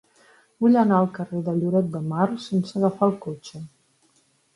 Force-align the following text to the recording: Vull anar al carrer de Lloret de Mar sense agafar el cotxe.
Vull 0.63 0.77
anar 0.83 0.95
al 0.99 1.09
carrer 1.17 1.41
de 1.49 1.53
Lloret 1.57 1.91
de 1.97 2.01
Mar 2.13 2.27
sense 2.45 2.79
agafar 2.81 3.11
el 3.11 3.15
cotxe. 3.27 3.63